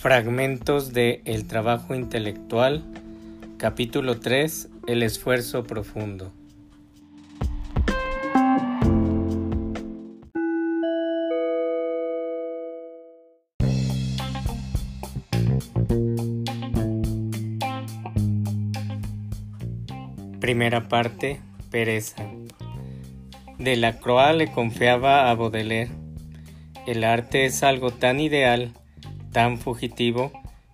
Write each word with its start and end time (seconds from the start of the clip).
Fragmentos 0.00 0.92
de 0.92 1.22
El 1.24 1.48
trabajo 1.48 1.92
intelectual, 1.92 2.84
capítulo 3.56 4.20
3, 4.20 4.68
El 4.86 5.02
esfuerzo 5.02 5.64
profundo. 5.64 6.32
Primera 20.38 20.86
parte, 20.86 21.40
pereza. 21.72 22.24
De 23.58 23.74
la 23.74 23.98
Croix 23.98 24.32
le 24.36 24.52
confiaba 24.52 25.28
a 25.28 25.34
Baudelaire. 25.34 25.90
El 26.86 27.02
arte 27.02 27.46
es 27.46 27.64
algo 27.64 27.90
tan 27.90 28.20
ideal, 28.20 28.77
tan 29.38 29.56
fugitivo, 29.56 30.32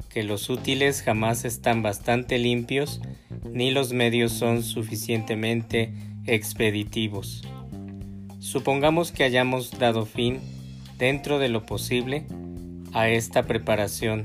que 0.09 0.23
los 0.23 0.49
útiles 0.49 1.03
jamás 1.03 1.45
están 1.45 1.83
bastante 1.83 2.39
limpios 2.39 3.03
ni 3.53 3.71
los 3.71 3.93
medios 3.93 4.33
son 4.33 4.63
suficientemente 4.63 5.93
expeditivos. 6.25 7.43
Supongamos 8.39 9.13
que 9.13 9.23
hayamos 9.23 9.79
dado 9.79 10.07
fin, 10.07 10.41
dentro 10.97 11.39
de 11.39 11.51
lo 11.51 11.67
posible, 11.67 12.25
a 12.95 13.11
esta 13.11 13.43
preparación. 13.43 14.25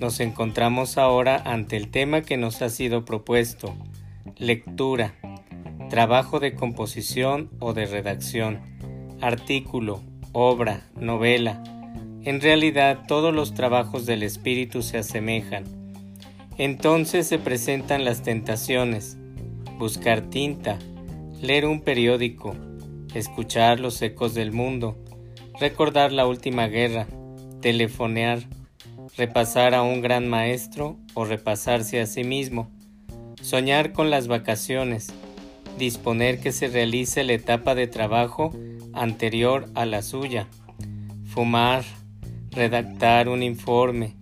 Nos 0.00 0.20
encontramos 0.20 0.96
ahora 0.96 1.36
ante 1.44 1.76
el 1.76 1.90
tema 1.90 2.22
que 2.22 2.38
nos 2.38 2.62
ha 2.62 2.70
sido 2.70 3.04
propuesto, 3.04 3.76
lectura, 4.38 5.16
trabajo 5.90 6.40
de 6.40 6.54
composición 6.54 7.50
o 7.58 7.74
de 7.74 7.84
redacción, 7.84 8.60
artículo, 9.20 10.02
obra, 10.32 10.88
novela. 10.96 11.62
En 12.24 12.40
realidad 12.40 13.00
todos 13.06 13.34
los 13.34 13.52
trabajos 13.52 14.06
del 14.06 14.22
espíritu 14.22 14.82
se 14.82 14.96
asemejan. 14.96 15.64
Entonces 16.56 17.26
se 17.26 17.38
presentan 17.38 18.04
las 18.04 18.22
tentaciones, 18.22 19.18
buscar 19.78 20.22
tinta, 20.30 20.78
leer 21.42 21.66
un 21.66 21.82
periódico, 21.82 22.54
escuchar 23.14 23.78
los 23.78 24.00
ecos 24.00 24.32
del 24.32 24.52
mundo, 24.52 24.96
recordar 25.60 26.12
la 26.12 26.26
última 26.26 26.66
guerra, 26.66 27.06
telefonear, 27.60 28.40
repasar 29.18 29.74
a 29.74 29.82
un 29.82 30.00
gran 30.00 30.26
maestro 30.26 30.96
o 31.12 31.26
repasarse 31.26 32.00
a 32.00 32.06
sí 32.06 32.24
mismo, 32.24 32.70
soñar 33.42 33.92
con 33.92 34.10
las 34.10 34.28
vacaciones, 34.28 35.12
disponer 35.78 36.40
que 36.40 36.52
se 36.52 36.68
realice 36.68 37.22
la 37.22 37.34
etapa 37.34 37.74
de 37.74 37.86
trabajo 37.86 38.52
anterior 38.94 39.68
a 39.74 39.84
la 39.84 40.00
suya, 40.00 40.48
fumar, 41.26 41.84
redactar 42.54 43.28
un 43.28 43.42
informe, 43.42 44.14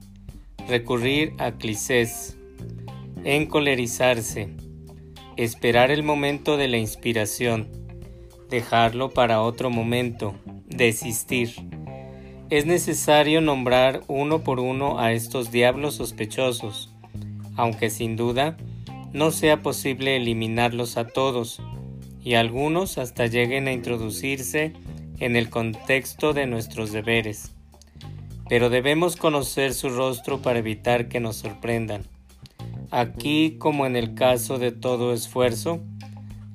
recurrir 0.68 1.34
a 1.38 1.52
clichés, 1.52 2.36
encolerizarse, 3.24 4.48
esperar 5.36 5.90
el 5.90 6.02
momento 6.02 6.56
de 6.56 6.68
la 6.68 6.78
inspiración, 6.78 7.68
dejarlo 8.48 9.10
para 9.10 9.42
otro 9.42 9.70
momento, 9.70 10.34
desistir. 10.66 11.52
Es 12.48 12.66
necesario 12.66 13.40
nombrar 13.40 14.02
uno 14.08 14.42
por 14.42 14.60
uno 14.60 14.98
a 14.98 15.12
estos 15.12 15.50
diablos 15.50 15.94
sospechosos, 15.94 16.94
aunque 17.56 17.90
sin 17.90 18.16
duda 18.16 18.56
no 19.12 19.30
sea 19.30 19.60
posible 19.60 20.16
eliminarlos 20.16 20.96
a 20.96 21.06
todos, 21.06 21.60
y 22.24 22.34
algunos 22.34 22.98
hasta 22.98 23.26
lleguen 23.26 23.68
a 23.68 23.72
introducirse 23.72 24.72
en 25.18 25.36
el 25.36 25.50
contexto 25.50 26.32
de 26.32 26.46
nuestros 26.46 26.92
deberes. 26.92 27.52
Pero 28.52 28.68
debemos 28.68 29.16
conocer 29.16 29.72
su 29.72 29.88
rostro 29.88 30.42
para 30.42 30.58
evitar 30.58 31.08
que 31.08 31.20
nos 31.20 31.36
sorprendan. 31.36 32.02
Aquí, 32.90 33.56
como 33.58 33.86
en 33.86 33.96
el 33.96 34.12
caso 34.12 34.58
de 34.58 34.72
todo 34.72 35.14
esfuerzo, 35.14 35.80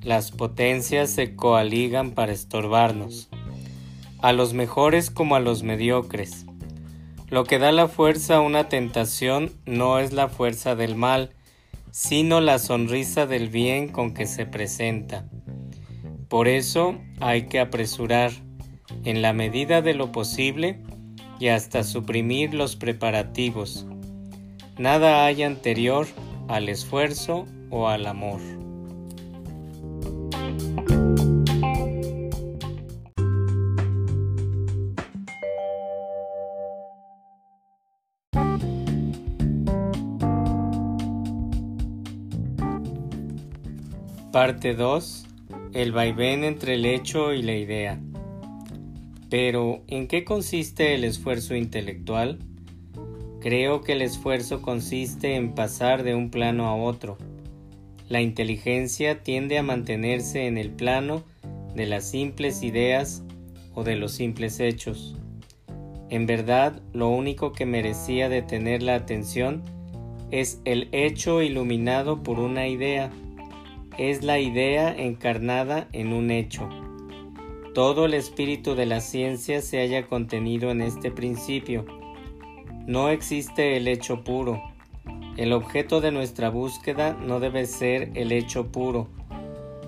las 0.03 0.29
potencias 0.29 1.09
se 1.09 1.35
coaligan 1.35 2.11
para 2.11 2.33
estorbarnos, 2.33 3.29
a 4.19 4.31
los 4.31 4.53
mejores 4.53 5.09
como 5.09 5.35
a 5.35 5.39
los 5.39 5.63
mediocres. 5.63 6.45
Lo 7.31 7.45
que 7.45 7.57
da 7.57 7.71
la 7.71 7.87
fuerza 7.87 8.35
a 8.35 8.41
una 8.41 8.69
tentación 8.69 9.51
no 9.65 9.97
es 9.97 10.13
la 10.13 10.29
fuerza 10.29 10.75
del 10.75 10.93
mal, 10.93 11.31
sino 11.89 12.41
la 12.41 12.59
sonrisa 12.59 13.25
del 13.25 13.49
bien 13.49 13.87
con 13.87 14.13
que 14.13 14.27
se 14.27 14.45
presenta. 14.45 15.27
Por 16.27 16.47
eso 16.47 16.99
hay 17.21 17.47
que 17.47 17.59
apresurar, 17.59 18.33
en 19.03 19.23
la 19.23 19.33
medida 19.33 19.81
de 19.81 19.95
lo 19.95 20.11
posible, 20.11 20.79
y 21.39 21.49
hasta 21.49 21.83
suprimir 21.83 22.53
los 22.53 22.75
preparativos. 22.75 23.85
Nada 24.77 25.25
hay 25.25 25.43
anterior 25.43 26.07
al 26.47 26.69
esfuerzo 26.69 27.45
o 27.69 27.87
al 27.87 28.05
amor. 28.05 28.41
Parte 44.31 44.75
2. 44.75 45.25
El 45.73 45.91
vaivén 45.91 46.43
entre 46.43 46.75
el 46.75 46.85
hecho 46.85 47.33
y 47.33 47.41
la 47.41 47.55
idea. 47.55 47.99
Pero, 49.29 49.83
¿en 49.87 50.07
qué 50.07 50.23
consiste 50.23 50.95
el 50.95 51.03
esfuerzo 51.03 51.55
intelectual? 51.55 52.39
Creo 53.41 53.81
que 53.81 53.93
el 53.93 54.01
esfuerzo 54.01 54.61
consiste 54.61 55.35
en 55.35 55.53
pasar 55.53 56.03
de 56.03 56.15
un 56.15 56.29
plano 56.29 56.67
a 56.67 56.75
otro. 56.75 57.17
La 58.09 58.21
inteligencia 58.21 59.23
tiende 59.23 59.57
a 59.57 59.63
mantenerse 59.63 60.47
en 60.47 60.57
el 60.57 60.71
plano 60.71 61.23
de 61.75 61.85
las 61.85 62.09
simples 62.09 62.63
ideas 62.63 63.23
o 63.73 63.83
de 63.83 63.95
los 63.95 64.13
simples 64.13 64.59
hechos. 64.59 65.15
En 66.09 66.25
verdad, 66.25 66.81
lo 66.93 67.09
único 67.09 67.51
que 67.51 67.65
merecía 67.65 68.29
de 68.29 68.41
tener 68.41 68.81
la 68.81 68.95
atención 68.95 69.63
es 70.31 70.61
el 70.65 70.89
hecho 70.93 71.41
iluminado 71.41 72.23
por 72.23 72.39
una 72.39 72.67
idea 72.67 73.11
es 73.97 74.23
la 74.23 74.39
idea 74.39 74.95
encarnada 74.95 75.87
en 75.91 76.13
un 76.13 76.29
hecho. 76.31 76.69
Todo 77.77 78.05
el 78.05 78.15
espíritu 78.15 78.73
de 78.73 78.87
la 78.87 79.01
ciencia 79.01 79.61
se 79.61 79.79
haya 79.79 80.07
contenido 80.07 80.71
en 80.71 80.81
este 80.81 81.11
principio. 81.11 81.85
No 82.87 83.09
existe 83.09 83.77
el 83.77 83.87
hecho 83.87 84.23
puro. 84.23 84.63
El 85.37 85.53
objeto 85.53 86.01
de 86.01 86.11
nuestra 86.11 86.49
búsqueda 86.49 87.13
no 87.13 87.39
debe 87.39 87.67
ser 87.67 88.09
el 88.15 88.31
hecho 88.31 88.71
puro, 88.71 89.09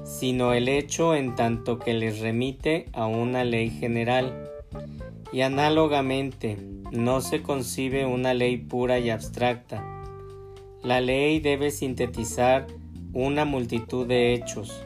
sino 0.03 0.53
el 0.53 0.69
hecho 0.69 1.15
en 1.15 1.33
tanto 1.33 1.79
que 1.79 1.95
les 1.95 2.19
remite 2.19 2.89
a 2.93 3.07
una 3.07 3.43
ley 3.43 3.71
general. 3.71 4.51
Y 5.33 5.41
análogamente, 5.41 6.59
no 6.91 7.21
se 7.21 7.41
concibe 7.41 8.05
una 8.05 8.35
ley 8.35 8.57
pura 8.57 8.99
y 8.99 9.09
abstracta. 9.09 9.83
La 10.83 11.01
ley 11.01 11.39
debe 11.39 11.71
sintetizar 11.71 12.67
una 13.13 13.45
multitud 13.45 14.05
de 14.05 14.35
hechos. 14.35 14.85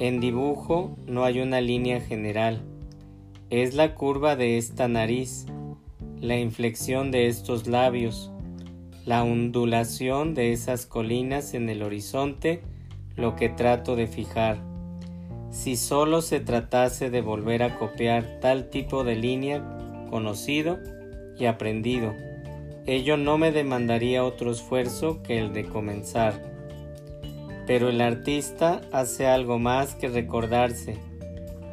En 0.00 0.20
dibujo 0.20 0.96
no 1.08 1.24
hay 1.24 1.40
una 1.40 1.60
línea 1.60 2.00
general. 2.00 2.62
Es 3.50 3.74
la 3.74 3.96
curva 3.96 4.36
de 4.36 4.56
esta 4.56 4.86
nariz, 4.86 5.46
la 6.20 6.38
inflexión 6.38 7.10
de 7.10 7.26
estos 7.26 7.66
labios, 7.66 8.30
la 9.04 9.24
ondulación 9.24 10.34
de 10.34 10.52
esas 10.52 10.86
colinas 10.86 11.52
en 11.54 11.68
el 11.68 11.82
horizonte 11.82 12.62
lo 13.16 13.34
que 13.34 13.48
trato 13.48 13.96
de 13.96 14.06
fijar. 14.06 14.58
Si 15.50 15.74
solo 15.74 16.22
se 16.22 16.38
tratase 16.38 17.10
de 17.10 17.20
volver 17.20 17.64
a 17.64 17.76
copiar 17.76 18.38
tal 18.40 18.70
tipo 18.70 19.02
de 19.02 19.16
línea 19.16 19.64
conocido 20.10 20.78
y 21.36 21.46
aprendido, 21.46 22.14
ello 22.86 23.16
no 23.16 23.36
me 23.36 23.50
demandaría 23.50 24.24
otro 24.24 24.52
esfuerzo 24.52 25.24
que 25.24 25.40
el 25.40 25.52
de 25.52 25.64
comenzar 25.64 26.57
pero 27.68 27.90
el 27.90 28.00
artista 28.00 28.80
hace 28.92 29.26
algo 29.26 29.58
más 29.58 29.94
que 29.94 30.08
recordarse. 30.08 30.96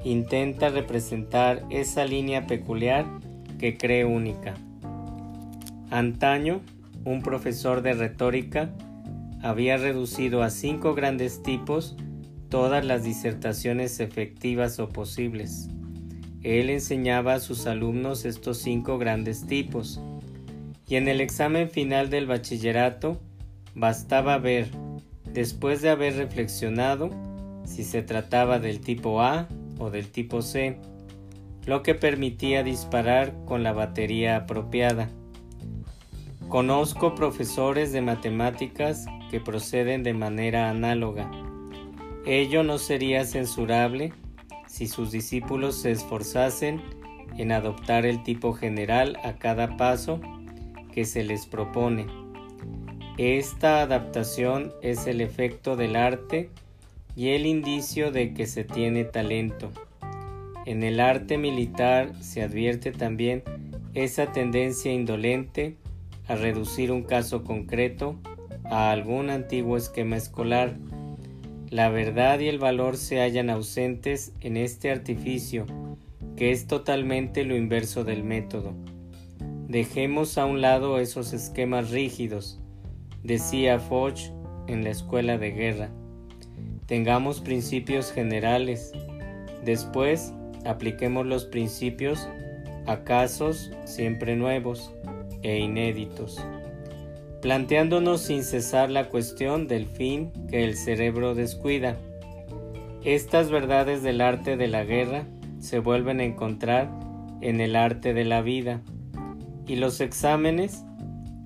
Intenta 0.03 0.67
representar 0.67 1.63
esa 1.69 2.03
línea 2.03 2.47
peculiar 2.47 3.05
que 3.59 3.77
cree 3.77 4.03
única. 4.03 4.55
Antaño, 5.89 6.59
un 7.05 7.21
profesor 7.21 7.81
de 7.81 7.93
retórica 7.93 8.71
había 9.41 9.77
reducido 9.77 10.43
a 10.43 10.49
cinco 10.49 10.95
grandes 10.95 11.41
tipos 11.41 11.95
todas 12.49 12.83
las 12.83 13.05
disertaciones 13.05 14.01
efectivas 14.01 14.79
o 14.79 14.89
posibles. 14.89 15.69
Él 16.43 16.71
enseñaba 16.71 17.35
a 17.35 17.39
sus 17.39 17.67
alumnos 17.67 18.25
estos 18.25 18.57
cinco 18.57 18.97
grandes 18.97 19.47
tipos, 19.47 20.01
y 20.89 20.97
en 20.97 21.07
el 21.07 21.21
examen 21.21 21.69
final 21.69 22.09
del 22.09 22.27
bachillerato 22.27 23.21
bastaba 23.75 24.37
ver 24.39 24.67
después 25.35 25.81
de 25.81 25.89
haber 25.89 26.15
reflexionado 26.15 27.11
si 27.65 27.83
se 27.83 28.01
trataba 28.01 28.57
del 28.57 28.79
tipo 28.79 29.21
A 29.21 29.47
o 29.77 29.91
del 29.91 30.09
tipo 30.09 30.41
C, 30.41 30.79
lo 31.65 31.83
que 31.83 31.93
permitía 31.93 32.63
disparar 32.63 33.35
con 33.45 33.61
la 33.61 33.73
batería 33.73 34.37
apropiada. 34.37 35.09
Conozco 36.47 37.15
profesores 37.15 37.91
de 37.91 38.01
matemáticas 38.01 39.05
que 39.29 39.41
proceden 39.41 40.03
de 40.03 40.13
manera 40.13 40.69
análoga. 40.69 41.29
Ello 42.25 42.63
no 42.63 42.77
sería 42.77 43.25
censurable 43.25 44.13
si 44.67 44.87
sus 44.87 45.11
discípulos 45.11 45.75
se 45.75 45.91
esforzasen 45.91 46.81
en 47.37 47.51
adoptar 47.51 48.05
el 48.05 48.23
tipo 48.23 48.53
general 48.53 49.17
a 49.23 49.33
cada 49.33 49.75
paso 49.75 50.21
que 50.93 51.03
se 51.03 51.23
les 51.23 51.45
propone. 51.45 52.24
Esta 53.17 53.81
adaptación 53.81 54.73
es 54.81 55.07
el 55.07 55.21
efecto 55.21 55.77
del 55.77 55.95
arte 55.95 56.49
y 57.15 57.29
el 57.29 57.45
indicio 57.45 58.11
de 58.11 58.33
que 58.33 58.45
se 58.45 58.65
tiene 58.65 59.05
talento. 59.05 59.71
En 60.65 60.83
el 60.83 60.99
arte 60.99 61.37
militar 61.37 62.11
se 62.21 62.41
advierte 62.41 62.91
también 62.91 63.41
esa 63.93 64.33
tendencia 64.33 64.91
indolente 64.91 65.77
a 66.27 66.35
reducir 66.35 66.91
un 66.91 67.03
caso 67.03 67.45
concreto 67.45 68.17
a 68.65 68.91
algún 68.91 69.29
antiguo 69.29 69.77
esquema 69.77 70.17
escolar. 70.17 70.75
La 71.69 71.87
verdad 71.87 72.41
y 72.41 72.49
el 72.49 72.59
valor 72.59 72.97
se 72.97 73.21
hallan 73.21 73.49
ausentes 73.49 74.33
en 74.41 74.57
este 74.57 74.91
artificio, 74.91 75.65
que 76.35 76.51
es 76.51 76.67
totalmente 76.67 77.45
lo 77.45 77.55
inverso 77.55 78.03
del 78.03 78.25
método. 78.25 78.73
Dejemos 79.69 80.37
a 80.37 80.45
un 80.45 80.59
lado 80.59 80.99
esos 80.99 81.31
esquemas 81.31 81.91
rígidos, 81.91 82.59
decía 83.25 83.79
Foch 83.79 84.29
en 84.67 84.83
la 84.83 84.91
escuela 84.91 85.37
de 85.37 85.51
guerra. 85.51 85.89
Tengamos 86.85 87.41
principios 87.41 88.11
generales. 88.11 88.91
Después, 89.63 90.33
apliquemos 90.65 91.25
los 91.25 91.45
principios 91.45 92.27
a 92.85 93.03
casos 93.03 93.71
siempre 93.85 94.35
nuevos 94.35 94.93
e 95.41 95.57
inéditos, 95.59 96.39
planteándonos 97.41 98.21
sin 98.21 98.43
cesar 98.43 98.91
la 98.91 99.09
cuestión 99.09 99.67
del 99.67 99.87
fin 99.87 100.31
que 100.47 100.63
el 100.63 100.75
cerebro 100.75 101.33
descuida. 101.33 101.97
Estas 103.03 103.49
verdades 103.49 104.03
del 104.03 104.21
arte 104.21 104.55
de 104.55 104.67
la 104.67 104.83
guerra 104.83 105.25
se 105.59 105.79
vuelven 105.79 106.19
a 106.19 106.25
encontrar 106.25 106.91
en 107.41 107.59
el 107.59 107.75
arte 107.75 108.13
de 108.13 108.23
la 108.23 108.41
vida, 108.41 108.81
y 109.67 109.77
los 109.77 109.99
exámenes, 109.99 110.84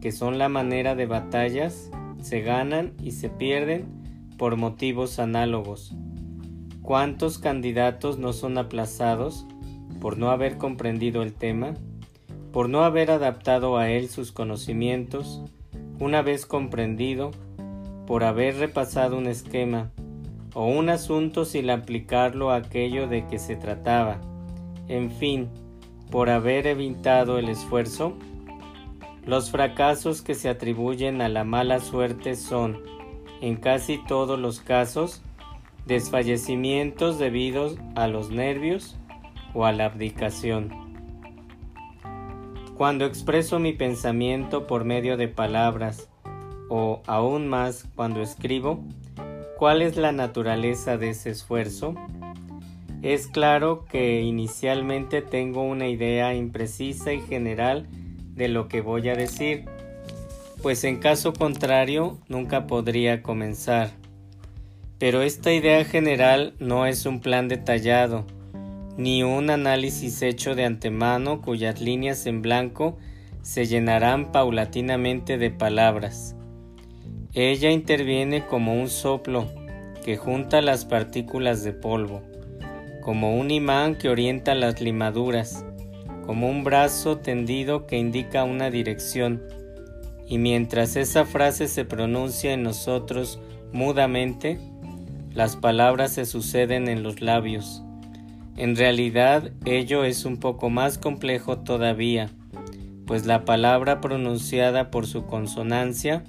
que 0.02 0.12
son 0.12 0.38
la 0.38 0.50
manera 0.50 0.96
de 0.96 1.06
batallas, 1.06 1.92
se 2.22 2.42
ganan 2.42 2.94
y 3.04 3.12
se 3.12 3.30
pierden 3.30 3.86
por 4.38 4.56
motivos 4.56 5.20
análogos. 5.20 5.94
¿Cuántos 6.82 7.38
candidatos 7.38 8.18
no 8.18 8.34
son 8.34 8.58
aplazados 8.58 9.46
por 10.00 10.18
no 10.18 10.30
haber 10.32 10.58
comprendido 10.58 11.22
el 11.22 11.34
tema? 11.34 11.76
por 12.52 12.70
no 12.70 12.84
haber 12.84 13.12
adaptado 13.12 13.78
a 13.78 13.90
él 13.90 14.10
sus 14.10 14.32
conocimientos, 14.32 15.44
una 16.00 16.22
vez 16.22 16.46
comprendido, 16.46 17.32
por 18.08 18.24
haber 18.24 18.58
repasado 18.58 19.18
un 19.18 19.28
esquema 19.28 19.92
o 20.56 20.66
un 20.66 20.90
asunto 20.90 21.46
sin 21.46 21.70
aplicarlo 21.70 22.50
a 22.50 22.56
aquello 22.56 23.08
de 23.08 23.28
que 23.28 23.38
se 23.38 23.56
trataba, 23.56 24.20
en 24.88 25.12
fin, 25.12 25.48
por 26.10 26.30
haber 26.30 26.66
evitado 26.66 27.38
el 27.38 27.50
esfuerzo, 27.50 28.14
los 29.26 29.52
fracasos 29.52 30.22
que 30.22 30.36
se 30.36 30.50
atribuyen 30.50 31.22
a 31.22 31.30
la 31.30 31.44
mala 31.44 31.80
suerte 31.80 32.36
son, 32.36 32.82
en 33.42 33.56
casi 33.56 33.98
todos 34.06 34.40
los 34.40 34.60
casos, 34.60 35.22
desfallecimientos 35.86 37.20
debidos 37.20 37.78
a 37.96 38.08
los 38.08 38.30
nervios 38.32 38.98
o 39.54 39.66
a 39.66 39.72
la 39.72 39.86
abdicación. 39.86 40.70
Cuando 42.78 43.06
expreso 43.06 43.60
mi 43.60 43.74
pensamiento 43.74 44.66
por 44.66 44.86
medio 44.86 45.18
de 45.18 45.28
palabras, 45.28 46.10
o 46.70 47.02
aún 47.08 47.48
más 47.48 47.86
cuando 47.96 48.22
escribo, 48.22 48.84
¿cuál 49.58 49.82
es 49.82 49.98
la 49.98 50.12
naturaleza 50.12 50.98
de 50.98 51.10
ese 51.10 51.32
esfuerzo? 51.32 51.96
Es 53.02 53.28
claro 53.28 53.86
que 53.86 54.22
inicialmente 54.22 55.22
tengo 55.22 55.64
una 55.64 55.88
idea 55.88 56.36
imprecisa 56.36 57.12
y 57.14 57.22
general 57.22 57.88
de 58.40 58.48
lo 58.48 58.70
que 58.70 58.80
voy 58.80 59.10
a 59.10 59.16
decir, 59.16 59.66
pues 60.64 60.84
en 60.86 60.98
caso 60.98 61.34
contrario 61.34 62.18
nunca 62.30 62.68
podría 62.68 63.22
comenzar. 63.22 63.92
Pero 64.98 65.22
esta 65.22 65.54
idea 65.54 65.84
general 65.84 66.54
no 66.58 66.86
es 66.86 67.06
un 67.06 67.20
plan 67.20 67.50
detallado, 67.50 68.26
ni 68.98 69.24
un 69.24 69.50
análisis 69.50 70.22
hecho 70.22 70.56
de 70.56 70.64
antemano 70.66 71.42
cuyas 71.42 71.82
líneas 71.82 72.26
en 72.26 72.42
blanco 72.42 72.98
se 73.42 73.66
llenarán 73.66 74.32
paulatinamente 74.32 75.38
de 75.38 75.52
palabras. 75.52 76.36
Ella 77.34 77.72
interviene 77.72 78.46
como 78.46 78.74
un 78.74 78.90
soplo 78.90 79.48
que 80.06 80.16
junta 80.16 80.62
las 80.62 80.86
partículas 80.86 81.64
de 81.64 81.74
polvo, 81.74 82.22
como 83.02 83.38
un 83.38 83.52
imán 83.52 83.96
que 83.96 84.08
orienta 84.08 84.56
las 84.56 84.80
limaduras, 84.80 85.66
como 86.30 86.48
un 86.48 86.64
brazo 86.64 87.18
tendido 87.18 87.88
que 87.88 87.98
indica 87.98 88.44
una 88.44 88.70
dirección, 88.70 89.42
y 90.28 90.38
mientras 90.38 90.96
esa 90.96 91.26
frase 91.26 91.68
se 91.68 91.86
pronuncia 91.86 92.54
en 92.54 92.62
nosotros 92.62 93.40
mudamente, 93.74 94.60
las 95.34 95.56
palabras 95.56 96.12
se 96.12 96.28
suceden 96.28 96.88
en 96.88 97.02
los 97.02 97.22
labios. 97.22 97.82
En 98.58 98.76
realidad 98.76 99.52
ello 99.66 100.04
es 100.04 100.24
un 100.24 100.38
poco 100.38 100.70
más 100.70 101.00
complejo 101.00 101.62
todavía, 101.62 102.30
pues 103.08 103.26
la 103.26 103.44
palabra 103.44 104.00
pronunciada 104.00 104.92
por 104.92 105.08
su 105.08 105.26
consonancia, 105.26 106.24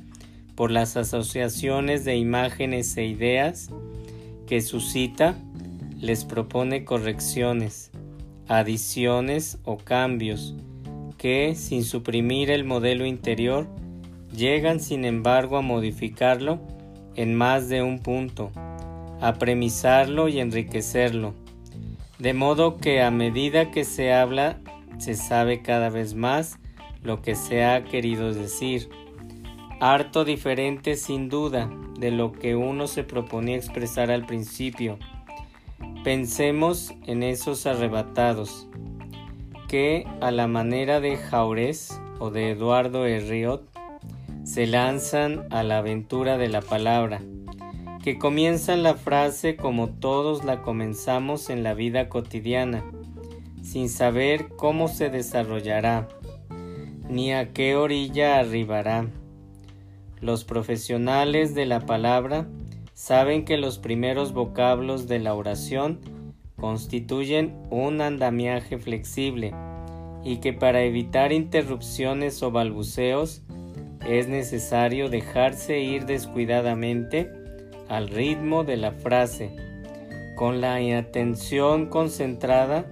por 0.54 0.70
las 0.70 0.96
asociaciones 0.96 2.06
de 2.06 2.16
imágenes 2.16 2.96
e 2.96 3.04
ideas 3.04 3.68
que 4.46 4.62
suscita, 4.62 5.34
les 5.98 6.24
propone 6.24 6.86
correcciones, 6.86 7.89
adiciones 8.50 9.58
o 9.64 9.78
cambios 9.78 10.54
que, 11.16 11.54
sin 11.54 11.84
suprimir 11.84 12.50
el 12.50 12.64
modelo 12.64 13.06
interior, 13.06 13.66
llegan 14.36 14.80
sin 14.80 15.06
embargo 15.06 15.56
a 15.56 15.62
modificarlo 15.62 16.60
en 17.14 17.34
más 17.34 17.70
de 17.70 17.82
un 17.82 17.98
punto, 17.98 18.50
a 19.22 19.34
premisarlo 19.38 20.28
y 20.28 20.40
enriquecerlo 20.40 21.34
de 22.20 22.34
modo 22.34 22.76
que 22.76 23.00
a 23.00 23.10
medida 23.10 23.70
que 23.70 23.84
se 23.84 24.12
habla, 24.12 24.60
se 24.98 25.14
sabe 25.14 25.62
cada 25.62 25.88
vez 25.88 26.14
más 26.14 26.58
lo 27.02 27.22
que 27.22 27.34
se 27.34 27.64
ha 27.64 27.82
querido 27.84 28.34
decir. 28.34 28.90
Harto 29.80 30.26
diferente 30.26 30.96
sin 30.96 31.30
duda 31.30 31.70
de 31.98 32.10
lo 32.10 32.32
que 32.32 32.56
uno 32.56 32.86
se 32.88 33.04
proponía 33.04 33.56
expresar 33.56 34.10
al 34.10 34.26
principio. 34.26 34.98
Pensemos 36.04 36.94
en 37.06 37.22
esos 37.22 37.66
arrebatados, 37.66 38.68
que 39.68 40.06
a 40.20 40.30
la 40.30 40.46
manera 40.46 41.00
de 41.00 41.16
Jaurés 41.16 42.00
o 42.18 42.30
de 42.30 42.50
Eduardo 42.50 43.06
Herriot 43.06 43.68
se 44.44 44.66
lanzan 44.66 45.46
a 45.50 45.62
la 45.62 45.78
aventura 45.78 46.38
de 46.38 46.48
la 46.48 46.62
palabra 46.62 47.20
que 48.02 48.18
comienzan 48.18 48.82
la 48.82 48.94
frase 48.94 49.56
como 49.56 49.90
todos 49.90 50.44
la 50.44 50.62
comenzamos 50.62 51.50
en 51.50 51.62
la 51.62 51.74
vida 51.74 52.08
cotidiana, 52.08 52.82
sin 53.62 53.90
saber 53.90 54.48
cómo 54.56 54.88
se 54.88 55.10
desarrollará, 55.10 56.08
ni 57.08 57.34
a 57.34 57.52
qué 57.52 57.76
orilla 57.76 58.38
arribará. 58.38 59.06
Los 60.20 60.44
profesionales 60.44 61.54
de 61.54 61.66
la 61.66 61.80
palabra 61.80 62.46
saben 63.00 63.46
que 63.46 63.56
los 63.56 63.78
primeros 63.78 64.34
vocablos 64.34 65.08
de 65.08 65.20
la 65.20 65.32
oración 65.32 66.00
constituyen 66.60 67.58
un 67.70 68.02
andamiaje 68.02 68.76
flexible 68.76 69.54
y 70.22 70.36
que 70.36 70.52
para 70.52 70.82
evitar 70.82 71.32
interrupciones 71.32 72.42
o 72.42 72.50
balbuceos 72.50 73.42
es 74.06 74.28
necesario 74.28 75.08
dejarse 75.08 75.80
ir 75.80 76.04
descuidadamente 76.04 77.32
al 77.88 78.08
ritmo 78.08 78.64
de 78.64 78.76
la 78.76 78.92
frase. 78.92 79.56
Con 80.36 80.60
la 80.60 80.74
atención 80.98 81.86
concentrada, 81.86 82.84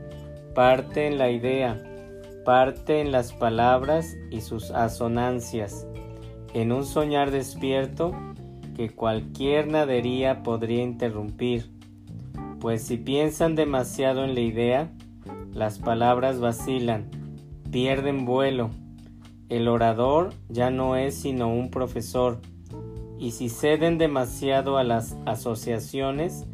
parte 0.54 1.06
en 1.06 1.18
la 1.18 1.30
idea, 1.30 1.84
parte 2.46 3.02
en 3.02 3.12
las 3.12 3.34
palabras 3.34 4.16
y 4.30 4.40
sus 4.40 4.70
asonancias, 4.70 5.86
en 6.54 6.72
un 6.72 6.86
soñar 6.86 7.30
despierto 7.30 8.14
que 8.78 8.90
cualquier 8.90 9.66
nadería 9.66 10.44
podría 10.44 10.84
interrumpir, 10.84 11.68
pues 12.60 12.80
si 12.80 12.96
piensan 12.96 13.56
demasiado 13.56 14.22
en 14.22 14.36
la 14.36 14.40
idea, 14.40 14.92
las 15.52 15.80
palabras 15.80 16.38
vacilan, 16.38 17.10
pierden 17.72 18.24
vuelo. 18.24 18.70
El 19.48 19.66
orador 19.66 20.32
ya 20.48 20.70
no 20.70 20.94
es 20.94 21.16
sino 21.16 21.52
un 21.52 21.72
profesor, 21.72 22.38
y 23.18 23.32
si 23.32 23.48
ceden 23.48 23.98
demasiado 23.98 24.78
a 24.78 24.84
las 24.84 25.16
asociaciones, 25.26 26.46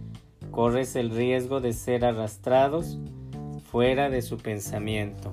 corres 0.50 0.96
el 0.96 1.10
riesgo 1.10 1.60
de 1.60 1.74
ser 1.74 2.06
arrastrados 2.06 2.98
fuera 3.70 4.08
de 4.08 4.22
su 4.22 4.38
pensamiento. 4.38 5.30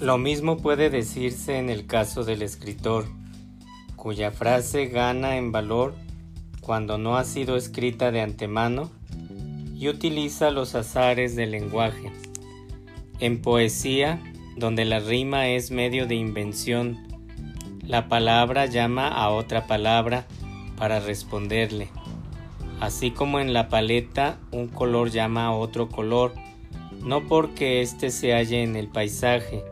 Lo 0.00 0.18
mismo 0.18 0.56
puede 0.56 0.90
decirse 0.90 1.56
en 1.58 1.70
el 1.70 1.86
caso 1.86 2.24
del 2.24 2.42
escritor, 2.42 3.06
cuya 3.94 4.32
frase 4.32 4.86
gana 4.86 5.36
en 5.36 5.52
valor 5.52 5.94
cuando 6.60 6.98
no 6.98 7.16
ha 7.16 7.24
sido 7.24 7.56
escrita 7.56 8.10
de 8.10 8.20
antemano 8.20 8.90
y 9.76 9.88
utiliza 9.88 10.50
los 10.50 10.74
azares 10.74 11.36
del 11.36 11.52
lenguaje. 11.52 12.10
En 13.20 13.40
poesía, 13.40 14.20
donde 14.56 14.84
la 14.84 14.98
rima 14.98 15.48
es 15.48 15.70
medio 15.70 16.06
de 16.06 16.16
invención, 16.16 16.98
la 17.82 18.08
palabra 18.08 18.66
llama 18.66 19.08
a 19.08 19.30
otra 19.30 19.68
palabra 19.68 20.26
para 20.76 20.98
responderle. 20.98 21.88
Así 22.80 23.12
como 23.12 23.38
en 23.38 23.52
la 23.52 23.68
paleta 23.68 24.40
un 24.50 24.66
color 24.66 25.10
llama 25.10 25.46
a 25.46 25.52
otro 25.52 25.88
color, 25.88 26.34
no 27.00 27.28
porque 27.28 27.80
éste 27.80 28.10
se 28.10 28.32
halle 28.32 28.62
en 28.62 28.74
el 28.74 28.88
paisaje, 28.88 29.62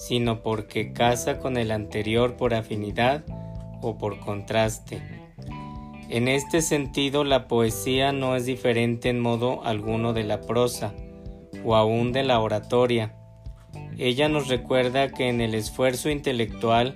sino 0.00 0.42
porque 0.42 0.94
casa 0.94 1.38
con 1.38 1.58
el 1.58 1.70
anterior 1.70 2.38
por 2.38 2.54
afinidad 2.54 3.22
o 3.82 3.98
por 3.98 4.18
contraste. 4.18 5.02
En 6.08 6.26
este 6.26 6.62
sentido, 6.62 7.22
la 7.22 7.46
poesía 7.48 8.10
no 8.10 8.34
es 8.34 8.46
diferente 8.46 9.10
en 9.10 9.20
modo 9.20 9.62
alguno 9.62 10.14
de 10.14 10.24
la 10.24 10.40
prosa 10.40 10.94
o 11.66 11.76
aún 11.76 12.12
de 12.12 12.22
la 12.22 12.40
oratoria. 12.40 13.14
Ella 13.98 14.30
nos 14.30 14.48
recuerda 14.48 15.10
que 15.10 15.28
en 15.28 15.42
el 15.42 15.54
esfuerzo 15.54 16.08
intelectual, 16.08 16.94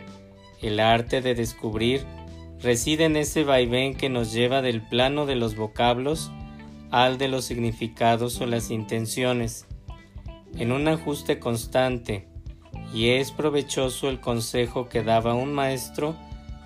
el 0.62 0.80
arte 0.80 1.20
de 1.20 1.34
descubrir 1.34 2.06
reside 2.62 3.04
en 3.04 3.16
ese 3.16 3.44
vaivén 3.44 3.94
que 3.94 4.08
nos 4.08 4.32
lleva 4.32 4.62
del 4.62 4.80
plano 4.80 5.26
de 5.26 5.37
los 5.37 5.56
vocablos 5.56 6.32
al 6.90 7.18
de 7.18 7.28
los 7.28 7.44
significados 7.44 8.40
o 8.40 8.46
las 8.46 8.70
intenciones, 8.70 9.66
en 10.56 10.73
un 10.73 10.88
ajuste 10.88 11.38
constante, 11.38 12.34
y 12.95 13.11
es 13.11 13.33
provechoso 13.33 14.09
el 14.09 14.21
consejo 14.21 14.89
que 14.89 15.03
daba 15.03 15.35
un 15.35 15.53
maestro 15.53 16.15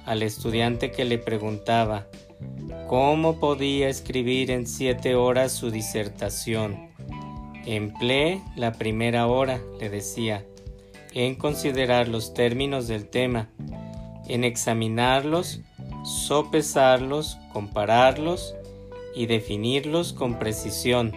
al 0.05 0.23
estudiante 0.23 0.91
que 0.91 1.07
le 1.07 1.17
preguntaba 1.17 2.07
cómo 2.87 3.41
podía 3.41 3.89
escribir 3.89 4.51
en 4.51 4.67
siete 4.67 5.15
horas 5.15 5.53
su 5.53 5.71
disertación. 5.71 6.91
Emplee 7.65 8.43
la 8.57 8.73
primera 8.73 9.27
hora, 9.27 9.59
le 9.81 9.89
decía, 9.89 10.45
en 11.15 11.35
considerar 11.35 12.09
los 12.09 12.35
términos 12.35 12.89
del 12.89 13.09
tema, 13.09 13.49
en 14.29 14.45
examinarlos, 14.45 15.61
sopesarlos, 16.05 17.39
compararlos 17.55 18.55
y 19.15 19.27
definirlos 19.27 20.13
con 20.13 20.39
precisión. 20.39 21.13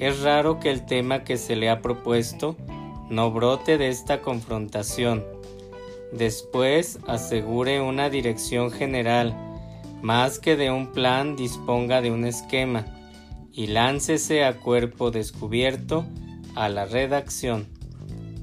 Es 0.00 0.20
raro 0.20 0.58
que 0.58 0.70
el 0.70 0.84
tema 0.84 1.22
que 1.22 1.36
se 1.36 1.54
le 1.54 1.70
ha 1.70 1.80
propuesto 1.80 2.56
no 3.10 3.30
brote 3.30 3.78
de 3.78 3.88
esta 3.88 4.20
confrontación 4.20 5.24
Después 6.12 6.98
asegure 7.06 7.80
una 7.80 8.08
dirección 8.08 8.70
general, 8.70 9.36
más 10.02 10.38
que 10.38 10.56
de 10.56 10.70
un 10.70 10.92
plan 10.92 11.36
disponga 11.36 12.00
de 12.00 12.10
un 12.10 12.24
esquema, 12.24 12.86
y 13.52 13.66
láncese 13.66 14.44
a 14.44 14.58
cuerpo 14.58 15.10
descubierto 15.10 16.06
a 16.54 16.68
la 16.68 16.84
redacción. 16.84 17.66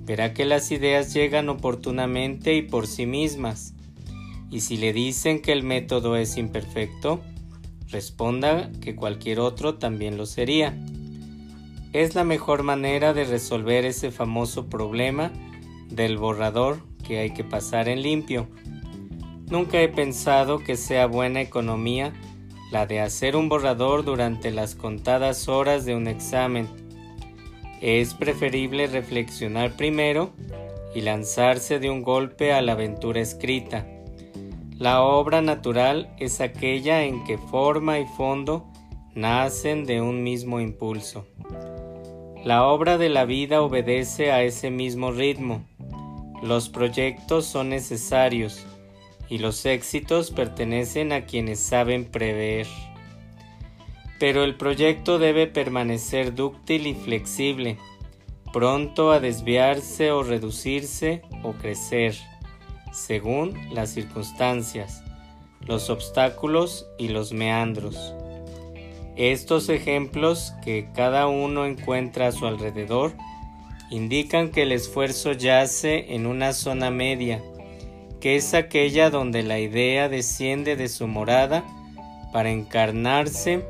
Verá 0.06 0.34
que 0.34 0.46
las 0.46 0.72
ideas 0.72 1.14
llegan 1.14 1.50
oportunamente 1.50 2.54
y 2.56 2.64
por 2.64 2.86
sí 2.86 3.06
mismas, 3.06 3.74
y 4.52 4.60
si 4.60 4.78
le 4.78 4.92
dicen 4.92 5.42
que 5.42 5.54
el 5.54 5.64
método 5.64 6.18
es 6.18 6.38
imperfecto, 6.38 7.22
responda 7.90 8.72
que 8.82 8.96
cualquier 8.96 9.40
otro 9.40 9.76
también 9.76 10.18
lo 10.18 10.26
sería. 10.26 10.78
Es 11.94 12.16
la 12.16 12.24
mejor 12.24 12.64
manera 12.64 13.14
de 13.14 13.24
resolver 13.24 13.86
ese 13.86 14.10
famoso 14.10 14.68
problema 14.68 15.32
del 15.90 16.18
borrador 16.18 16.80
que 17.08 17.20
hay 17.20 17.30
que 17.36 17.44
pasar 17.44 17.88
en 17.88 18.02
limpio. 18.02 18.48
Nunca 19.48 19.80
he 19.80 19.90
pensado 19.90 20.58
que 20.58 20.76
sea 20.76 21.06
buena 21.06 21.42
economía 21.42 22.12
la 22.72 22.88
de 22.88 23.00
hacer 23.00 23.36
un 23.36 23.48
borrador 23.48 24.04
durante 24.04 24.50
las 24.50 24.74
contadas 24.74 25.48
horas 25.48 25.86
de 25.86 25.96
un 25.96 26.08
examen. 26.08 26.68
Es 27.80 28.16
preferible 28.16 28.88
reflexionar 28.88 29.78
primero 29.78 30.34
y 30.96 31.02
lanzarse 31.02 31.78
de 31.78 31.92
un 31.92 32.02
golpe 32.02 32.54
a 32.54 32.64
la 32.64 32.72
aventura 32.72 33.22
escrita. 33.22 33.86
La 34.80 35.04
obra 35.04 35.44
natural 35.44 36.12
es 36.18 36.42
aquella 36.42 37.04
en 37.04 37.24
que 37.24 37.38
forma 37.38 38.00
y 38.00 38.08
fondo 38.18 38.66
nacen 39.14 39.86
de 39.86 40.02
un 40.02 40.24
mismo 40.24 40.60
impulso. 40.60 41.28
La 42.44 42.66
obra 42.66 42.98
de 42.98 43.10
la 43.10 43.26
vida 43.26 43.62
obedece 43.62 44.32
a 44.32 44.44
ese 44.44 44.70
mismo 44.70 45.12
ritmo 45.12 45.66
los 46.44 46.68
proyectos 46.68 47.46
son 47.46 47.70
necesarios 47.70 48.66
y 49.30 49.38
los 49.38 49.66
éxitos 49.66 50.30
pertenecen 50.30 51.14
a 51.14 51.26
quienes 51.26 51.62
saben 51.62 52.04
prever. 52.04 52.68
Pero 54.20 54.44
el 54.44 54.56
proyecto 54.56 55.20
debe 55.20 55.48
permanecer 55.48 56.36
dúctil 56.36 56.88
y 56.88 56.96
flexible, 56.96 57.78
pronto 58.52 59.14
a 59.14 59.22
desviarse 59.22 60.12
o 60.12 60.22
reducirse 60.22 61.22
o 61.44 61.54
crecer, 61.54 62.14
según 62.92 63.58
las 63.74 63.92
circunstancias, 63.92 65.02
los 65.66 65.90
obstáculos 65.90 66.88
y 66.98 67.08
los 67.08 67.32
meandros. 67.32 68.14
Estos 69.16 69.70
ejemplos 69.70 70.54
que 70.64 70.88
cada 70.96 71.28
uno 71.28 71.66
encuentra 71.66 72.28
a 72.28 72.32
su 72.32 72.48
alrededor 72.48 73.14
indican 73.92 74.50
que 74.50 74.64
el 74.64 74.72
esfuerzo 74.72 75.34
yace 75.34 76.16
en 76.16 76.26
una 76.26 76.54
zona 76.54 76.90
media, 76.90 77.44
que 78.20 78.36
es 78.36 78.56
aquella 78.56 79.12
donde 79.12 79.44
la 79.44 79.60
idea 79.60 80.10
desciende 80.10 80.76
de 80.76 80.90
su 80.90 81.08
morada 81.08 81.64
para 82.32 82.50
encarnarse 82.50 83.64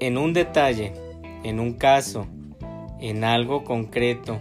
en 0.00 0.16
un 0.16 0.32
detalle, 0.32 0.94
en 1.44 1.60
un 1.60 1.74
caso, 1.74 2.26
en 3.00 3.22
algo 3.22 3.64
concreto, 3.64 4.40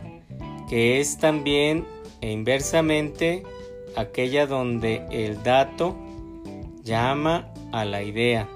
que 0.70 1.02
es 1.02 1.18
también 1.18 1.86
e 2.22 2.32
inversamente 2.32 3.44
aquella 3.98 4.48
donde 4.48 5.06
el 5.12 5.44
dato 5.44 5.98
llama 6.84 7.52
a 7.72 7.86
la 7.86 8.04
idea, 8.04 8.48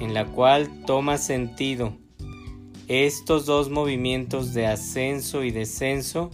en 0.00 0.14
la 0.14 0.26
cual 0.26 0.68
toma 0.86 1.18
sentido, 1.18 1.96
estos 2.88 3.44
dos 3.44 3.68
movimientos 3.68 4.54
de 4.54 4.66
ascenso 4.66 5.44
y 5.44 5.50
descenso 5.50 6.30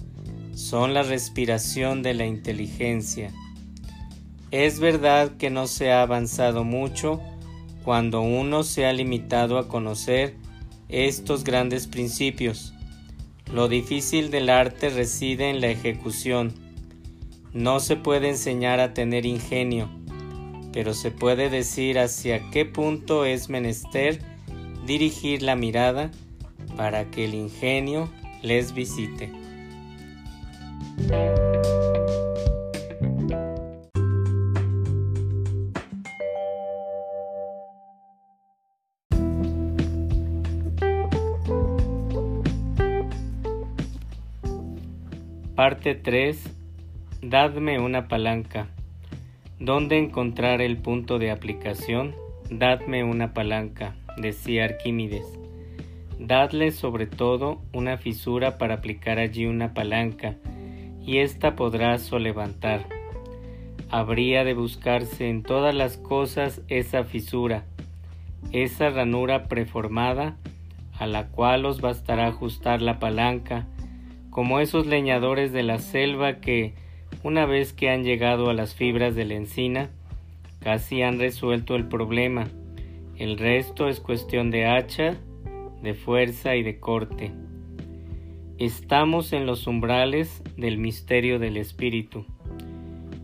son 0.54 0.94
la 0.94 1.02
respiración 1.02 2.02
de 2.02 2.14
la 2.14 2.26
inteligencia. 2.26 3.33
Es 4.52 4.78
verdad 4.78 5.37
que 5.37 5.50
no 5.50 5.66
se 5.66 5.90
ha 5.90 6.02
avanzado 6.02 6.62
mucho 6.62 7.21
cuando 7.83 8.21
uno 8.21 8.62
se 8.62 8.87
ha 8.87 8.92
limitado 8.92 9.59
a 9.59 9.66
conocer 9.66 10.37
estos 10.88 11.42
grandes 11.42 11.88
principios. 11.88 12.73
Lo 13.52 13.66
difícil 13.66 14.30
del 14.30 14.49
arte 14.49 14.90
reside 14.90 15.50
en 15.50 15.61
la 15.61 15.68
ejecución. 15.68 16.52
No 17.52 17.80
se 17.80 17.97
puede 17.97 18.28
enseñar 18.28 18.78
a 18.78 18.94
tener 18.94 19.26
ingenio, 19.26 19.90
pero 20.75 20.93
se 20.93 21.12
puede 21.12 21.50
decir 21.50 22.00
hacia 22.00 22.50
qué 22.50 22.64
punto 22.64 23.25
es 23.25 23.49
menester 23.49 24.19
dirigir 24.85 25.40
la 25.40 25.54
mirada 25.54 26.11
para 26.76 27.12
que 27.12 27.26
el 27.26 27.35
ingenio 27.35 28.11
les 28.43 28.75
visite. 28.75 29.31
Parte 45.54 45.95
3. 45.95 46.37
Dadme 47.23 47.78
una 47.78 48.09
palanca. 48.09 48.66
¿Dónde 49.61 49.99
encontrar 49.99 50.61
el 50.61 50.78
punto 50.78 51.20
de 51.20 51.30
aplicación? 51.30 52.16
Dadme 52.50 53.04
una 53.04 53.32
palanca, 53.32 53.94
decía 54.16 54.64
Arquímedes. 54.64 55.26
Dadle 56.18 56.73
sobre 56.73 57.06
todo 57.06 57.62
una 57.73 57.96
fisura 57.96 58.58
para 58.58 58.75
aplicar 58.75 59.20
allí 59.20 59.46
una 59.46 59.73
palanca, 59.73 60.34
y 61.06 61.18
ésta 61.18 61.54
podrá 61.54 61.99
solevantar. 61.99 62.88
Habría 63.90 64.42
de 64.42 64.54
buscarse 64.54 65.28
en 65.30 65.44
todas 65.44 65.73
las 65.73 65.99
cosas 65.99 66.61
esa 66.66 67.04
fisura, 67.04 67.64
esa 68.50 68.90
ranura 68.90 69.44
preformada, 69.44 70.37
a 70.99 71.06
la 71.06 71.28
cual 71.28 71.64
os 71.64 71.80
bastará 71.80 72.26
ajustar 72.26 72.82
la 72.82 72.99
palanca, 72.99 73.68
como 74.30 74.58
esos 74.58 74.87
leñadores 74.87 75.52
de 75.52 75.62
la 75.62 75.78
selva 75.78 76.40
que, 76.40 76.75
una 77.25 77.47
vez 77.47 77.73
que 77.73 77.88
han 77.88 78.04
llegado 78.04 78.50
a 78.50 78.54
las 78.54 78.75
fibras 78.75 79.16
de 79.16 79.25
la 79.25 79.35
encina, 79.35 79.90
casi 80.61 81.02
han 81.02 81.19
resuelto 81.19 81.75
el 81.75 81.88
problema. 81.88 82.45
El 83.16 83.38
resto 83.38 83.88
es 83.88 83.99
cuestión 83.99 84.50
de 84.50 84.66
hacha 84.66 85.16
de 85.83 85.95
fuerza 85.95 86.54
y 86.54 86.62
de 86.62 86.78
corte. 86.78 87.33
estamos 88.59 89.33
en 89.33 89.47
los 89.47 89.66
umbrales 89.66 90.43
del 90.57 90.78
misterio 90.78 91.38
del 91.38 91.57
espíritu. 91.57 92.25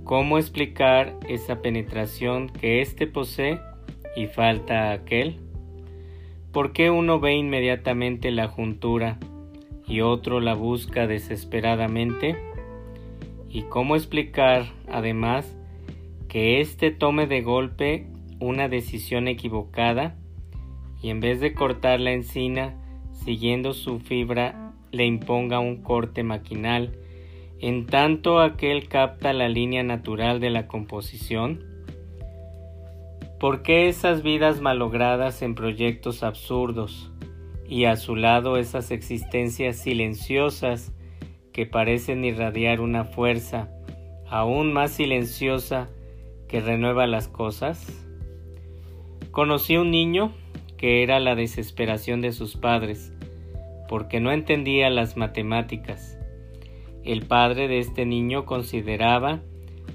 ¿Cómo 0.03 0.39
explicar 0.39 1.17
esa 1.29 1.63
penetración 1.63 2.49
que 2.49 2.81
éste 2.81 3.07
posee 3.07 3.61
y 4.17 4.27
falta 4.27 4.89
a 4.89 4.93
aquel? 4.93 5.37
¿Por 6.53 6.73
qué 6.73 6.91
uno 6.91 7.21
ve 7.21 7.35
inmediatamente 7.35 8.31
la 8.31 8.49
juntura 8.49 9.19
y 9.87 10.01
otro 10.01 10.41
la 10.41 10.55
busca 10.55 11.07
desesperadamente? 11.07 12.50
¿Y 13.51 13.63
cómo 13.63 13.97
explicar, 13.97 14.67
además, 14.89 15.57
que 16.29 16.61
éste 16.61 16.93
tome 16.93 17.27
de 17.27 17.43
golpe 17.43 18.07
una 18.39 18.69
decisión 18.69 19.27
equivocada 19.27 20.17
y 21.03 21.11
en 21.11 21.21
vez 21.21 21.41
de 21.41 21.53
cortar 21.53 21.99
la 21.99 22.13
encina, 22.13 22.77
siguiendo 23.13 23.75
su 23.75 23.99
fibra, 23.99 24.73
le 24.93 25.05
imponga 25.05 25.59
un 25.59 25.83
corte 25.83 26.23
maquinal 26.23 26.97
en 27.61 27.87
tanto 27.87 28.41
aquel 28.41 28.89
capta 28.89 29.33
la 29.33 29.49
línea 29.49 29.83
natural 29.83 30.41
de 30.41 30.51
la 30.51 30.67
composición? 30.67 31.65
¿Por 33.39 33.63
qué 33.63 33.89
esas 33.89 34.23
vidas 34.23 34.61
malogradas 34.61 35.43
en 35.43 35.55
proyectos 35.55 36.23
absurdos 36.23 37.11
y 37.69 37.85
a 37.85 37.97
su 37.97 38.17
lado 38.17 38.57
esas 38.57 38.91
existencias 38.91 39.77
silenciosas 39.77 40.93
que 41.53 41.67
parecen 41.67 42.25
irradiar 42.25 42.81
una 42.81 43.05
fuerza 43.05 43.69
aún 44.29 44.73
más 44.73 44.93
silenciosa 44.93 45.89
que 46.49 46.61
renueva 46.61 47.07
las 47.07 47.29
cosas? 47.29 48.07
Conocí 49.31 49.77
un 49.77 49.91
niño 49.91 50.33
que 50.77 51.03
era 51.03 51.21
la 51.21 51.35
desesperación 51.35 52.21
de 52.21 52.33
sus 52.33 52.57
padres, 52.57 53.13
porque 53.89 54.21
no 54.21 54.33
entendía 54.33 54.91
las 54.91 55.17
matemáticas 55.17 56.21
el 57.05 57.25
padre 57.25 57.67
de 57.67 57.79
este 57.79 58.05
niño 58.05 58.45
consideraba 58.45 59.41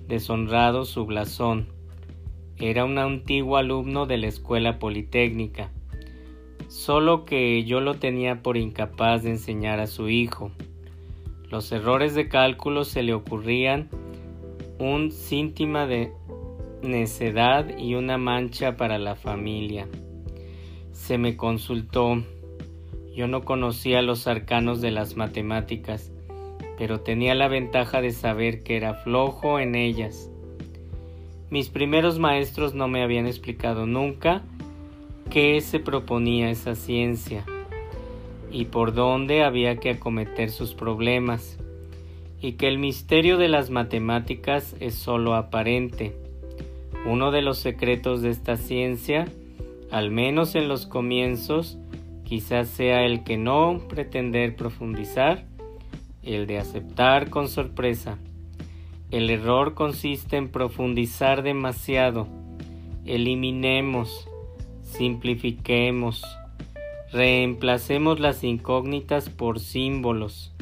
deshonrado 0.07 0.85
su 0.85 1.05
blasón. 1.05 1.67
Era 2.57 2.83
un 2.83 2.97
antiguo 2.97 3.57
alumno 3.57 4.07
de 4.07 4.17
la 4.17 4.27
escuela 4.27 4.79
politécnica, 4.79 5.71
solo 6.67 7.23
que 7.23 7.63
yo 7.63 7.79
lo 7.79 7.95
tenía 7.95 8.41
por 8.41 8.57
incapaz 8.57 9.21
de 9.21 9.31
enseñar 9.31 9.79
a 9.79 9.85
su 9.85 10.09
hijo. 10.09 10.51
Los 11.49 11.71
errores 11.71 12.15
de 12.15 12.27
cálculo 12.27 12.83
se 12.85 13.03
le 13.03 13.13
ocurrían 13.13 13.89
un 14.79 15.11
síntoma 15.11 15.87
de 15.87 16.11
necedad 16.81 17.77
y 17.77 17.95
una 17.95 18.17
mancha 18.17 18.77
para 18.77 18.97
la 18.99 19.15
familia. 19.15 19.87
Se 20.91 21.17
me 21.17 21.37
consultó. 21.37 22.23
Yo 23.15 23.27
no 23.27 23.43
conocía 23.43 24.01
los 24.01 24.27
arcanos 24.27 24.81
de 24.81 24.91
las 24.91 25.15
matemáticas 25.15 26.11
pero 26.77 27.01
tenía 27.01 27.35
la 27.35 27.47
ventaja 27.47 28.01
de 28.01 28.11
saber 28.11 28.63
que 28.63 28.77
era 28.77 28.93
flojo 28.93 29.59
en 29.59 29.75
ellas. 29.75 30.29
Mis 31.49 31.69
primeros 31.69 32.19
maestros 32.19 32.73
no 32.73 32.87
me 32.87 33.03
habían 33.03 33.27
explicado 33.27 33.85
nunca 33.85 34.43
qué 35.29 35.61
se 35.61 35.79
proponía 35.79 36.49
esa 36.49 36.75
ciencia 36.75 37.45
y 38.51 38.65
por 38.65 38.93
dónde 38.93 39.43
había 39.43 39.77
que 39.77 39.91
acometer 39.91 40.49
sus 40.49 40.73
problemas, 40.73 41.57
y 42.41 42.53
que 42.53 42.67
el 42.67 42.77
misterio 42.77 43.37
de 43.37 43.49
las 43.49 43.69
matemáticas 43.69 44.75
es 44.79 44.95
sólo 44.95 45.35
aparente. 45.35 46.15
Uno 47.05 47.31
de 47.31 47.41
los 47.41 47.57
secretos 47.57 48.21
de 48.21 48.29
esta 48.29 48.57
ciencia, 48.57 49.25
al 49.91 50.11
menos 50.11 50.55
en 50.55 50.67
los 50.67 50.85
comienzos, 50.85 51.77
quizás 52.23 52.67
sea 52.67 53.05
el 53.05 53.23
que 53.23 53.37
no 53.37 53.81
pretender 53.87 54.55
profundizar, 54.55 55.45
el 56.23 56.47
de 56.47 56.57
aceptar 56.57 57.29
con 57.29 57.47
sorpresa. 57.47 58.17
El 59.11 59.29
error 59.29 59.75
consiste 59.75 60.37
en 60.37 60.49
profundizar 60.49 61.43
demasiado. 61.43 62.27
Eliminemos, 63.05 64.27
simplifiquemos, 64.81 66.23
reemplacemos 67.15 68.19
las 68.19 68.43
incógnitas 68.43 69.29
por 69.29 69.61
símbolos. 69.61 70.53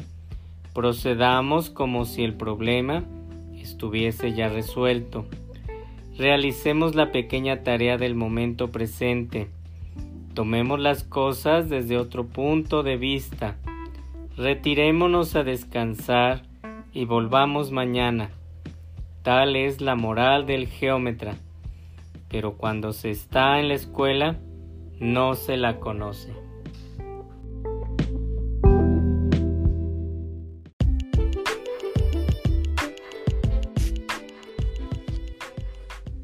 Procedamos 0.72 1.68
como 1.68 2.04
si 2.04 2.22
el 2.22 2.34
problema 2.34 3.04
estuviese 3.56 4.32
ya 4.34 4.48
resuelto. 4.48 5.26
Realicemos 6.16 6.94
la 6.94 7.10
pequeña 7.10 7.64
tarea 7.64 7.98
del 7.98 8.14
momento 8.14 8.70
presente. 8.70 9.48
Tomemos 10.32 10.78
las 10.78 11.02
cosas 11.02 11.68
desde 11.68 11.98
otro 11.98 12.26
punto 12.26 12.84
de 12.84 12.96
vista 12.96 13.56
Retirémonos 14.36 15.36
a 15.36 15.44
descansar 15.44 16.42
y 16.92 17.04
volvamos 17.04 17.70
mañana. 17.70 18.30
Tal 19.22 19.54
es 19.54 19.80
la 19.80 19.94
moral 19.94 20.44
del 20.44 20.66
geómetra, 20.66 21.36
pero 22.28 22.54
cuando 22.54 22.92
se 22.92 23.10
está 23.10 23.60
en 23.60 23.68
la 23.68 23.74
escuela 23.74 24.36
no 24.98 25.34
se 25.34 25.56
la 25.56 25.80
conoce. 25.80 26.32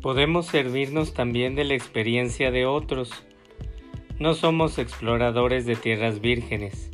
Podemos 0.00 0.46
servirnos 0.46 1.14
también 1.14 1.54
de 1.54 1.64
la 1.64 1.74
experiencia 1.74 2.50
de 2.50 2.66
otros. 2.66 3.24
No 4.18 4.34
somos 4.34 4.78
exploradores 4.78 5.66
de 5.66 5.76
tierras 5.76 6.20
vírgenes 6.20 6.90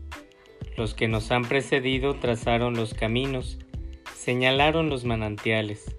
los 0.76 0.94
que 0.94 1.08
nos 1.08 1.30
han 1.30 1.44
precedido 1.44 2.14
trazaron 2.14 2.74
los 2.74 2.94
caminos, 2.94 3.58
señalaron 4.14 4.90
los 4.90 5.04
manantiales. 5.04 5.96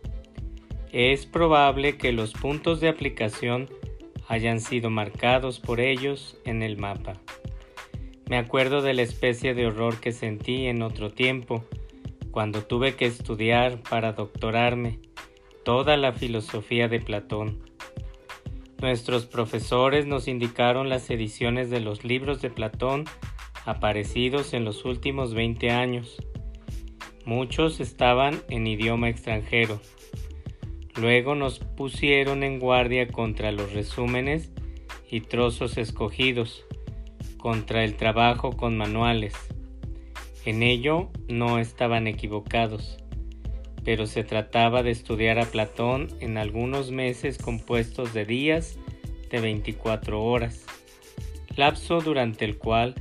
Es 0.91 1.25
probable 1.25 1.97
que 1.97 2.11
los 2.11 2.33
puntos 2.33 2.79
de 2.79 2.89
aplicación 2.89 3.69
hayan 4.27 4.59
sido 4.59 4.89
marcados 4.89 5.59
por 5.59 5.79
ellos 5.79 6.37
en 6.45 6.63
el 6.63 6.77
mapa. 6.77 7.13
Me 8.29 8.37
acuerdo 8.37 8.81
de 8.81 8.93
la 8.93 9.03
especie 9.03 9.53
de 9.53 9.67
horror 9.67 9.99
que 9.99 10.11
sentí 10.11 10.67
en 10.67 10.81
otro 10.81 11.11
tiempo, 11.11 11.63
cuando 12.31 12.63
tuve 12.63 12.95
que 12.95 13.05
estudiar 13.05 13.81
para 13.83 14.13
doctorarme 14.13 14.99
toda 15.63 15.97
la 15.97 16.11
filosofía 16.11 16.87
de 16.87 16.99
Platón. 16.99 17.63
Nuestros 18.81 19.25
profesores 19.25 20.05
nos 20.05 20.27
indicaron 20.27 20.87
las 20.87 21.09
ediciones 21.09 21.69
de 21.69 21.79
los 21.79 22.03
libros 22.03 22.41
de 22.41 22.49
Platón 22.49 23.05
aparecidos 23.65 24.53
en 24.53 24.65
los 24.65 24.85
últimos 24.85 25.33
20 25.33 25.71
años. 25.71 26.17
Muchos 27.25 27.79
estaban 27.79 28.41
en 28.49 28.67
idioma 28.67 29.09
extranjero. 29.09 29.81
Luego 30.97 31.35
nos 31.35 31.59
pusieron 31.59 32.41
en 32.41 32.59
guardia 32.59 33.07
contra 33.07 33.51
los 33.51 33.71
resúmenes 33.71 34.51
y 35.09 35.21
trozos 35.21 35.77
escogidos, 35.77 36.65
contra 37.37 37.83
el 37.83 37.95
trabajo 37.95 38.57
con 38.57 38.77
manuales. 38.77 39.33
En 40.43 40.63
ello 40.63 41.11
no 41.27 41.59
estaban 41.59 42.07
equivocados, 42.07 42.97
pero 43.83 44.07
se 44.07 44.23
trataba 44.23 44.81
de 44.81 44.89
estudiar 44.89 45.37
a 45.39 45.45
Platón 45.45 46.07
en 46.19 46.37
algunos 46.37 46.89
meses 46.89 47.37
compuestos 47.37 48.13
de 48.15 48.25
días 48.25 48.79
de 49.29 49.39
24 49.39 50.23
horas, 50.23 50.65
lapso 51.55 52.01
durante 52.01 52.43
el 52.43 52.57
cual 52.57 52.95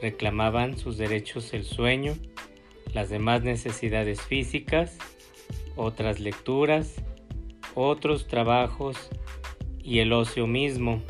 reclamaban 0.00 0.78
sus 0.78 0.96
derechos 0.96 1.54
el 1.54 1.64
sueño, 1.64 2.14
las 2.94 3.10
demás 3.10 3.42
necesidades 3.42 4.20
físicas, 4.20 4.96
otras 5.76 6.20
lecturas, 6.20 7.02
otros 7.74 8.26
trabajos 8.26 8.96
y 9.82 9.98
el 9.98 10.12
ocio 10.12 10.46
mismo. 10.46 11.02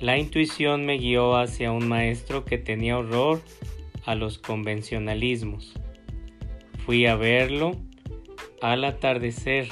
La 0.00 0.18
intuición 0.18 0.84
me 0.84 0.98
guió 0.98 1.36
hacia 1.36 1.70
un 1.72 1.88
maestro 1.88 2.44
que 2.44 2.58
tenía 2.58 2.98
horror 2.98 3.40
a 4.04 4.14
los 4.14 4.38
convencionalismos. 4.38 5.74
Fui 6.84 7.06
a 7.06 7.14
verlo 7.14 7.76
al 8.60 8.84
atardecer. 8.84 9.68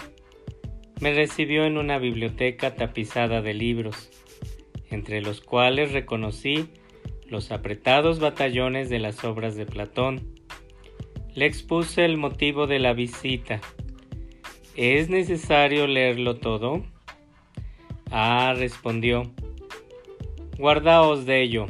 Me 1.00 1.12
recibió 1.14 1.64
en 1.64 1.78
una 1.78 1.98
biblioteca 1.98 2.74
tapizada 2.74 3.42
de 3.42 3.54
libros, 3.54 4.10
entre 4.90 5.20
los 5.20 5.40
cuales 5.40 5.92
reconocí 5.92 6.68
los 7.26 7.52
apretados 7.52 8.20
batallones 8.20 8.90
de 8.90 8.98
las 8.98 9.24
obras 9.24 9.56
de 9.56 9.66
Platón. 9.66 10.34
Le 11.34 11.46
expuse 11.46 12.04
el 12.04 12.16
motivo 12.16 12.66
de 12.66 12.80
la 12.80 12.92
visita. 12.92 13.60
¿Es 14.82 15.10
necesario 15.10 15.86
leerlo 15.86 16.36
todo? 16.36 16.82
Ah, 18.10 18.54
respondió. 18.56 19.30
Guardaos 20.56 21.26
de 21.26 21.42
ello. 21.42 21.66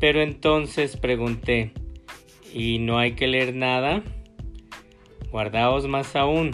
Pero 0.00 0.22
entonces 0.22 0.96
pregunté, 0.96 1.72
¿y 2.54 2.78
no 2.78 2.96
hay 2.96 3.12
que 3.12 3.26
leer 3.26 3.54
nada? 3.54 4.02
Guardaos 5.30 5.86
más 5.86 6.16
aún. 6.16 6.52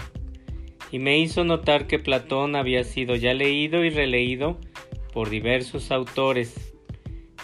Y 0.91 0.99
me 0.99 1.21
hizo 1.21 1.45
notar 1.45 1.87
que 1.87 2.01
Platón 2.01 2.57
había 2.57 2.83
sido 2.83 3.15
ya 3.15 3.33
leído 3.33 3.85
y 3.85 3.91
releído 3.91 4.59
por 5.13 5.31
diversos 5.31 5.93
autores 5.93 6.75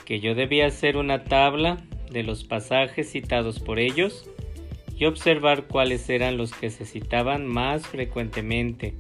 que 0.05 0.19
yo 0.19 0.35
debía 0.35 0.67
hacer 0.67 0.97
una 0.97 1.23
tabla 1.23 1.77
de 2.11 2.25
los 2.25 2.43
pasajes 2.43 3.09
citados 3.09 3.61
por 3.61 3.79
ellos 3.79 4.29
y 4.97 5.07
observar 5.07 5.67
cuáles 5.67 6.09
eran 6.09 6.37
los 6.37 6.53
que 6.53 6.71
se 6.71 6.85
citaban 6.85 7.47
más 7.47 7.87
frecuentemente. 7.87 8.95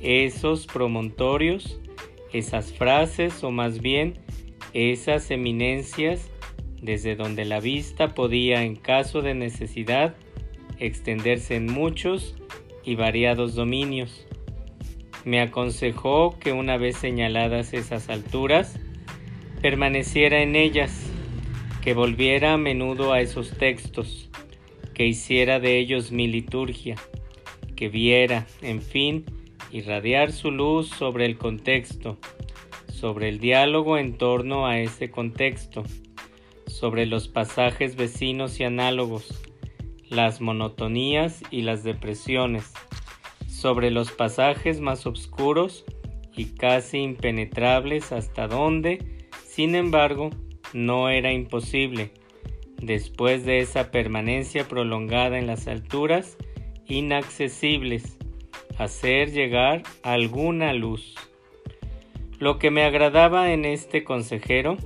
Esos 0.00 0.66
promontorios, 0.66 1.80
esas 2.32 2.72
frases 2.72 3.42
o 3.44 3.50
más 3.50 3.80
bien 3.80 4.18
esas 4.72 5.30
eminencias 5.30 6.28
desde 6.82 7.16
donde 7.16 7.46
la 7.46 7.60
vista 7.60 8.14
podía 8.14 8.62
en 8.62 8.76
caso 8.76 9.22
de 9.22 9.34
necesidad 9.34 10.14
extenderse 10.78 11.56
en 11.56 11.66
muchos 11.66 12.36
y 12.84 12.94
variados 12.94 13.54
dominios. 13.54 14.26
Me 15.24 15.40
aconsejó 15.40 16.38
que 16.38 16.52
una 16.52 16.76
vez 16.76 16.96
señaladas 16.96 17.72
esas 17.72 18.10
alturas, 18.10 18.78
permaneciera 19.62 20.42
en 20.42 20.54
ellas, 20.54 21.10
que 21.82 21.94
volviera 21.94 22.52
a 22.52 22.58
menudo 22.58 23.12
a 23.12 23.20
esos 23.20 23.56
textos, 23.56 24.28
que 24.96 25.06
hiciera 25.06 25.60
de 25.60 25.78
ellos 25.78 26.10
mi 26.10 26.26
liturgia, 26.26 26.96
que 27.76 27.90
viera, 27.90 28.46
en 28.62 28.80
fin, 28.80 29.26
irradiar 29.70 30.32
su 30.32 30.50
luz 30.50 30.88
sobre 30.88 31.26
el 31.26 31.36
contexto, 31.36 32.16
sobre 32.90 33.28
el 33.28 33.38
diálogo 33.38 33.98
en 33.98 34.16
torno 34.16 34.66
a 34.66 34.78
ese 34.78 35.10
contexto, 35.10 35.84
sobre 36.66 37.04
los 37.04 37.28
pasajes 37.28 37.94
vecinos 37.94 38.58
y 38.58 38.64
análogos, 38.64 39.38
las 40.08 40.40
monotonías 40.40 41.42
y 41.50 41.60
las 41.60 41.84
depresiones, 41.84 42.72
sobre 43.48 43.90
los 43.90 44.12
pasajes 44.12 44.80
más 44.80 45.04
oscuros 45.04 45.84
y 46.34 46.46
casi 46.54 47.00
impenetrables 47.00 48.12
hasta 48.12 48.48
donde, 48.48 49.28
sin 49.46 49.74
embargo, 49.74 50.30
no 50.72 51.10
era 51.10 51.34
imposible, 51.34 52.12
después 52.80 53.44
de 53.44 53.60
esa 53.60 53.90
permanencia 53.90 54.68
prolongada 54.68 55.38
en 55.38 55.46
las 55.46 55.66
alturas 55.66 56.36
inaccesibles, 56.86 58.16
hacer 58.78 59.32
llegar 59.32 59.82
alguna 60.02 60.72
luz. 60.72 61.14
Lo 62.38 62.58
que 62.58 62.70
me 62.70 62.84
agradaba 62.84 63.52
en 63.52 63.64
este 63.64 64.04
consejero 64.04 64.76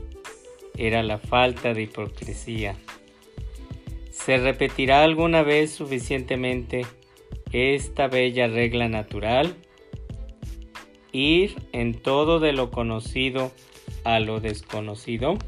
era 0.77 1.03
la 1.03 1.19
falta 1.19 1.75
de 1.75 1.83
hipocresía. 1.83 2.77
¿Se 4.11 4.37
repetirá 4.37 5.03
alguna 5.03 5.43
vez 5.43 5.73
suficientemente 5.73 6.87
esta 7.53 8.07
bella 8.07 8.47
regla 8.47 8.89
natural? 8.89 9.55
Ir 11.13 11.57
en 11.73 11.95
todo 11.95 12.39
de 12.39 12.53
lo 12.53 12.71
conocido 12.71 13.51
a 14.05 14.21
lo 14.21 14.41
desconocido. 14.41 15.39